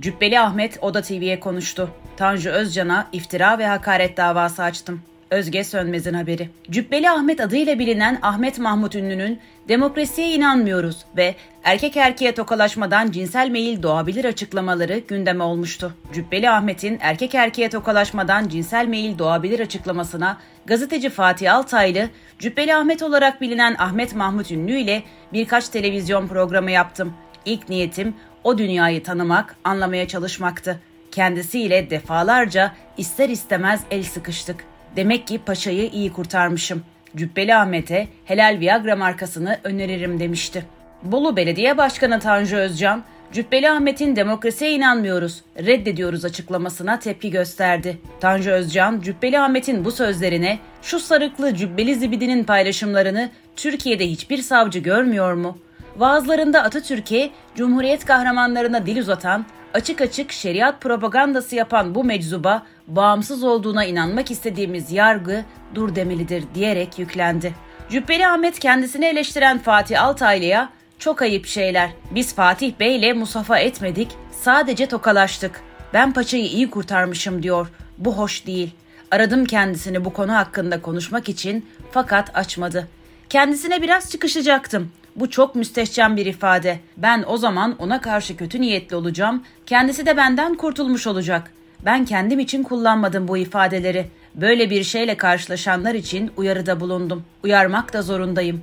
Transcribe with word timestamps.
Cübbeli 0.00 0.40
Ahmet 0.40 0.78
Oda 0.82 1.02
TV'ye 1.02 1.40
konuştu. 1.40 1.90
Tanju 2.16 2.50
Özcan'a 2.50 3.08
iftira 3.12 3.58
ve 3.58 3.66
hakaret 3.66 4.16
davası 4.16 4.62
açtım. 4.62 5.02
Özge 5.30 5.64
Sönmez'in 5.64 6.14
haberi. 6.14 6.50
Cübbeli 6.70 7.10
Ahmet 7.10 7.40
adıyla 7.40 7.78
bilinen 7.78 8.18
Ahmet 8.22 8.58
Mahmut 8.58 8.94
Ünlü'nün 8.94 9.40
demokrasiye 9.68 10.30
inanmıyoruz 10.30 11.04
ve 11.16 11.34
erkek 11.64 11.96
erkeğe 11.96 12.34
tokalaşmadan 12.34 13.10
cinsel 13.10 13.48
meyil 13.48 13.82
doğabilir 13.82 14.24
açıklamaları 14.24 14.98
gündeme 14.98 15.44
olmuştu. 15.44 15.94
Cübbeli 16.12 16.50
Ahmet'in 16.50 16.98
erkek 17.00 17.34
erkeğe 17.34 17.70
tokalaşmadan 17.70 18.48
cinsel 18.48 18.86
meyil 18.86 19.18
doğabilir 19.18 19.60
açıklamasına 19.60 20.38
gazeteci 20.66 21.10
Fatih 21.10 21.54
Altaylı, 21.54 22.08
Cübbeli 22.38 22.74
Ahmet 22.74 23.02
olarak 23.02 23.40
bilinen 23.40 23.76
Ahmet 23.78 24.14
Mahmut 24.14 24.50
Ünlü 24.50 24.76
ile 24.76 25.02
birkaç 25.32 25.68
televizyon 25.68 26.28
programı 26.28 26.70
yaptım. 26.70 27.14
İlk 27.44 27.68
niyetim 27.68 28.14
o 28.44 28.58
dünyayı 28.58 29.02
tanımak, 29.02 29.56
anlamaya 29.64 30.08
çalışmaktı. 30.08 30.80
Kendisiyle 31.10 31.90
defalarca 31.90 32.72
ister 32.96 33.28
istemez 33.28 33.80
el 33.90 34.02
sıkıştık. 34.02 34.64
Demek 34.96 35.26
ki 35.26 35.38
paşayı 35.46 35.90
iyi 35.90 36.12
kurtarmışım. 36.12 36.82
Cübbeli 37.16 37.54
Ahmet'e 37.54 38.08
helal 38.24 38.60
Viagra 38.60 38.96
markasını 38.96 39.58
öneririm 39.64 40.20
demişti. 40.20 40.64
Bolu 41.02 41.36
Belediye 41.36 41.78
Başkanı 41.78 42.20
Tanju 42.20 42.56
Özcan, 42.56 43.04
Cübbeli 43.32 43.70
Ahmet'in 43.70 44.16
demokrasiye 44.16 44.72
inanmıyoruz, 44.72 45.42
reddediyoruz 45.56 46.24
açıklamasına 46.24 46.98
tepki 46.98 47.30
gösterdi. 47.30 47.98
Tanju 48.20 48.50
Özcan, 48.50 49.00
Cübbeli 49.00 49.40
Ahmet'in 49.40 49.84
bu 49.84 49.92
sözlerine 49.92 50.58
şu 50.82 51.00
sarıklı 51.00 51.54
cübbeli 51.54 51.94
zibidinin 51.94 52.44
paylaşımlarını 52.44 53.30
Türkiye'de 53.56 54.10
hiçbir 54.10 54.38
savcı 54.38 54.78
görmüyor 54.78 55.32
mu? 55.32 55.58
Vaazlarında 55.98 56.62
Atatürk'e, 56.62 57.30
Cumhuriyet 57.54 58.04
kahramanlarına 58.04 58.86
dil 58.86 58.98
uzatan, 58.98 59.46
açık 59.74 60.00
açık 60.00 60.32
şeriat 60.32 60.80
propagandası 60.80 61.56
yapan 61.56 61.94
bu 61.94 62.04
meczuba 62.04 62.62
bağımsız 62.86 63.44
olduğuna 63.44 63.84
inanmak 63.84 64.30
istediğimiz 64.30 64.92
yargı 64.92 65.44
dur 65.74 65.94
demelidir 65.94 66.44
diyerek 66.54 66.98
yüklendi. 66.98 67.54
Cübbeli 67.90 68.26
Ahmet 68.26 68.58
kendisini 68.58 69.04
eleştiren 69.04 69.58
Fatih 69.58 70.04
Altaylı'ya 70.04 70.68
çok 70.98 71.22
ayıp 71.22 71.46
şeyler. 71.46 71.90
Biz 72.10 72.34
Fatih 72.34 72.72
Bey'le 72.80 73.12
musafa 73.12 73.58
etmedik, 73.58 74.08
sadece 74.40 74.86
tokalaştık. 74.86 75.60
Ben 75.94 76.12
paçayı 76.12 76.44
iyi 76.44 76.70
kurtarmışım 76.70 77.42
diyor. 77.42 77.68
Bu 77.98 78.18
hoş 78.18 78.46
değil. 78.46 78.70
Aradım 79.10 79.44
kendisini 79.44 80.04
bu 80.04 80.12
konu 80.12 80.34
hakkında 80.34 80.82
konuşmak 80.82 81.28
için 81.28 81.66
fakat 81.92 82.36
açmadı. 82.36 82.88
Kendisine 83.28 83.82
biraz 83.82 84.10
çıkışacaktım. 84.10 84.92
Bu 85.16 85.30
çok 85.30 85.54
müstehcen 85.54 86.16
bir 86.16 86.26
ifade. 86.26 86.80
Ben 86.96 87.24
o 87.26 87.36
zaman 87.36 87.76
ona 87.78 88.00
karşı 88.00 88.36
kötü 88.36 88.60
niyetli 88.60 88.96
olacağım. 88.96 89.42
Kendisi 89.66 90.06
de 90.06 90.16
benden 90.16 90.54
kurtulmuş 90.54 91.06
olacak. 91.06 91.52
Ben 91.84 92.04
kendim 92.04 92.38
için 92.38 92.62
kullanmadım 92.62 93.28
bu 93.28 93.38
ifadeleri. 93.38 94.06
Böyle 94.34 94.70
bir 94.70 94.84
şeyle 94.84 95.16
karşılaşanlar 95.16 95.94
için 95.94 96.30
uyarıda 96.36 96.80
bulundum. 96.80 97.24
Uyarmak 97.44 97.92
da 97.92 98.02
zorundayım. 98.02 98.62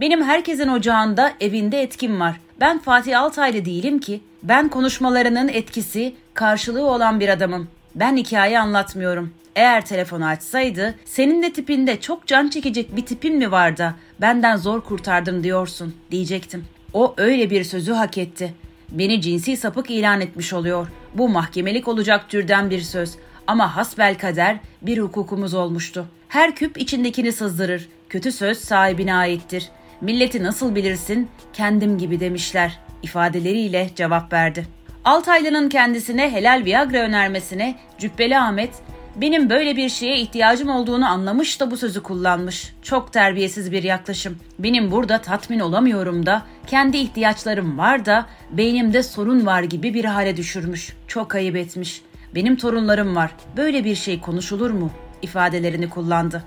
Benim 0.00 0.22
herkesin 0.22 0.68
ocağında, 0.68 1.32
evinde 1.40 1.82
etkim 1.82 2.20
var. 2.20 2.40
Ben 2.60 2.78
Fatih 2.78 3.20
Altaylı 3.20 3.64
değilim 3.64 3.98
ki. 3.98 4.20
Ben 4.42 4.68
konuşmalarının 4.68 5.48
etkisi, 5.48 6.14
karşılığı 6.34 6.86
olan 6.86 7.20
bir 7.20 7.28
adamım. 7.28 7.68
Ben 7.94 8.16
hikaye 8.16 8.58
anlatmıyorum. 8.58 9.30
Eğer 9.56 9.86
telefonu 9.86 10.26
açsaydı, 10.26 10.94
senin 11.04 11.42
de 11.42 11.52
tipinde 11.52 12.00
çok 12.00 12.26
can 12.26 12.48
çekecek 12.48 12.96
bir 12.96 13.06
tipin 13.06 13.36
mi 13.36 13.50
var 13.50 13.76
da 13.76 13.94
benden 14.20 14.56
zor 14.56 14.80
kurtardım 14.80 15.44
diyorsun 15.44 15.94
diyecektim. 16.10 16.64
O 16.92 17.14
öyle 17.16 17.50
bir 17.50 17.64
sözü 17.64 17.92
hak 17.92 18.18
etti. 18.18 18.54
Beni 18.90 19.20
cinsi 19.20 19.56
sapık 19.56 19.90
ilan 19.90 20.20
etmiş 20.20 20.52
oluyor. 20.52 20.86
Bu 21.14 21.28
mahkemelik 21.28 21.88
olacak 21.88 22.28
türden 22.28 22.70
bir 22.70 22.80
söz. 22.80 23.14
Ama 23.46 23.76
hasbel 23.76 24.18
kader 24.18 24.58
bir 24.82 24.98
hukukumuz 24.98 25.54
olmuştu. 25.54 26.06
Her 26.28 26.54
küp 26.54 26.78
içindekini 26.78 27.32
sızdırır. 27.32 27.88
Kötü 28.08 28.32
söz 28.32 28.58
sahibine 28.58 29.14
aittir. 29.14 29.68
Milleti 30.00 30.42
nasıl 30.42 30.74
bilirsin? 30.74 31.28
Kendim 31.52 31.98
gibi 31.98 32.20
demişler. 32.20 32.78
ifadeleriyle 33.02 33.90
cevap 33.96 34.32
verdi. 34.32 34.66
Altaylı'nın 35.04 35.68
kendisine 35.68 36.32
helal 36.32 36.62
Viagra 36.64 36.98
önermesine 36.98 37.74
Cübbeli 37.98 38.38
Ahmet 38.38 38.70
benim 39.16 39.50
böyle 39.50 39.76
bir 39.76 39.88
şeye 39.88 40.16
ihtiyacım 40.18 40.68
olduğunu 40.68 41.08
anlamış 41.08 41.60
da 41.60 41.70
bu 41.70 41.76
sözü 41.76 42.02
kullanmış. 42.02 42.74
Çok 42.82 43.12
terbiyesiz 43.12 43.72
bir 43.72 43.82
yaklaşım. 43.82 44.38
Benim 44.58 44.90
burada 44.90 45.18
tatmin 45.18 45.60
olamıyorum 45.60 46.26
da, 46.26 46.42
kendi 46.66 46.96
ihtiyaçlarım 46.96 47.78
var 47.78 48.06
da, 48.06 48.26
beynimde 48.50 49.02
sorun 49.02 49.46
var 49.46 49.62
gibi 49.62 49.94
bir 49.94 50.04
hale 50.04 50.36
düşürmüş. 50.36 50.96
Çok 51.08 51.34
ayıp 51.34 51.56
etmiş. 51.56 52.02
Benim 52.34 52.56
torunlarım 52.56 53.16
var. 53.16 53.30
Böyle 53.56 53.84
bir 53.84 53.94
şey 53.94 54.20
konuşulur 54.20 54.70
mu? 54.70 54.90
ifadelerini 55.22 55.90
kullandı. 55.90 56.44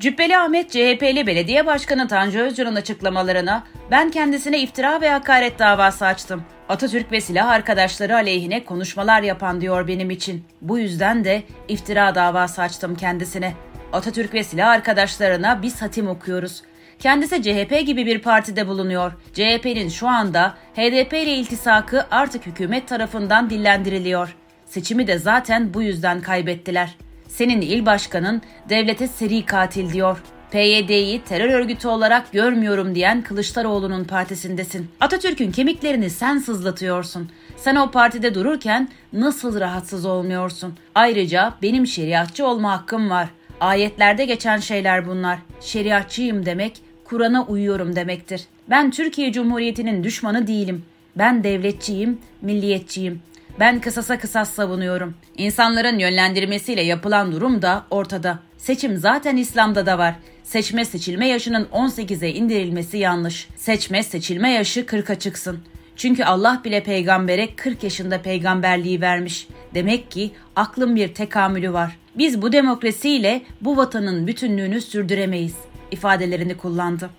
Cübbeli 0.00 0.38
Ahmet 0.38 0.70
CHP'li 0.70 1.26
belediye 1.26 1.66
başkanı 1.66 2.08
Tanju 2.08 2.38
Özcan'ın 2.38 2.76
açıklamalarına 2.76 3.64
ben 3.90 4.10
kendisine 4.10 4.60
iftira 4.60 5.00
ve 5.00 5.10
hakaret 5.10 5.58
davası 5.58 6.06
açtım. 6.06 6.42
Atatürk 6.68 7.12
ve 7.12 7.20
silah 7.20 7.48
arkadaşları 7.48 8.14
aleyhine 8.14 8.64
konuşmalar 8.64 9.22
yapan 9.22 9.60
diyor 9.60 9.88
benim 9.88 10.10
için. 10.10 10.44
Bu 10.62 10.78
yüzden 10.78 11.24
de 11.24 11.42
iftira 11.68 12.14
davası 12.14 12.62
açtım 12.62 12.94
kendisine. 12.94 13.52
Atatürk 13.92 14.34
ve 14.34 14.44
silah 14.44 14.68
arkadaşlarına 14.68 15.62
biz 15.62 15.82
hatim 15.82 16.08
okuyoruz. 16.08 16.62
Kendisi 16.98 17.42
CHP 17.42 17.86
gibi 17.86 18.06
bir 18.06 18.18
partide 18.18 18.68
bulunuyor. 18.68 19.12
CHP'nin 19.32 19.88
şu 19.88 20.08
anda 20.08 20.54
HDP 20.74 21.12
ile 21.12 21.34
iltisakı 21.34 22.06
artık 22.10 22.46
hükümet 22.46 22.88
tarafından 22.88 23.50
dillendiriliyor. 23.50 24.36
Seçimi 24.66 25.06
de 25.06 25.18
zaten 25.18 25.74
bu 25.74 25.82
yüzden 25.82 26.20
kaybettiler. 26.20 26.96
Senin 27.28 27.60
il 27.60 27.86
başkanın 27.86 28.42
devlete 28.68 29.08
seri 29.08 29.46
katil 29.46 29.92
diyor. 29.92 30.22
PYD'yi 30.50 31.22
terör 31.22 31.50
örgütü 31.50 31.88
olarak 31.88 32.32
görmüyorum 32.32 32.94
diyen 32.94 33.22
Kılıçdaroğlu'nun 33.22 34.04
partisindesin. 34.04 34.88
Atatürk'ün 35.00 35.52
kemiklerini 35.52 36.10
sen 36.10 36.38
sızlatıyorsun. 36.38 37.30
Sen 37.56 37.76
o 37.76 37.90
partide 37.90 38.34
dururken 38.34 38.88
nasıl 39.12 39.60
rahatsız 39.60 40.04
olmuyorsun? 40.04 40.74
Ayrıca 40.94 41.54
benim 41.62 41.86
şeriatçı 41.86 42.46
olma 42.46 42.72
hakkım 42.72 43.10
var. 43.10 43.28
Ayetlerde 43.60 44.24
geçen 44.24 44.58
şeyler 44.58 45.06
bunlar. 45.06 45.38
Şeriatçıyım 45.60 46.46
demek, 46.46 46.80
Kur'an'a 47.04 47.46
uyuyorum 47.46 47.96
demektir. 47.96 48.44
Ben 48.70 48.90
Türkiye 48.90 49.32
Cumhuriyeti'nin 49.32 50.04
düşmanı 50.04 50.46
değilim. 50.46 50.84
Ben 51.16 51.44
devletçiyim, 51.44 52.18
milliyetçiyim. 52.42 53.22
Ben 53.60 53.80
kısasa 53.80 54.18
kısas 54.18 54.50
savunuyorum. 54.50 55.14
İnsanların 55.36 55.98
yönlendirmesiyle 55.98 56.82
yapılan 56.82 57.32
durum 57.32 57.62
da 57.62 57.84
ortada. 57.90 58.38
Seçim 58.58 58.96
zaten 58.96 59.36
İslam'da 59.36 59.86
da 59.86 59.98
var. 59.98 60.14
Seçme 60.42 60.84
seçilme 60.84 61.28
yaşının 61.28 61.64
18'e 61.64 62.28
indirilmesi 62.28 62.98
yanlış. 62.98 63.48
Seçme 63.56 64.02
seçilme 64.02 64.50
yaşı 64.50 64.80
40'a 64.80 65.14
çıksın. 65.14 65.58
Çünkü 65.96 66.24
Allah 66.24 66.60
bile 66.64 66.82
peygambere 66.82 67.54
40 67.56 67.82
yaşında 67.82 68.22
peygamberliği 68.22 69.00
vermiş. 69.00 69.48
Demek 69.74 70.10
ki 70.10 70.30
aklın 70.56 70.96
bir 70.96 71.14
tekamülü 71.14 71.72
var. 71.72 71.96
Biz 72.18 72.42
bu 72.42 72.52
demokrasiyle 72.52 73.42
bu 73.60 73.76
vatanın 73.76 74.26
bütünlüğünü 74.26 74.80
sürdüremeyiz 74.80 75.54
ifadelerini 75.90 76.56
kullandı. 76.56 77.10